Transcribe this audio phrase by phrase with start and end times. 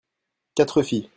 [0.55, 1.09] quatre filles.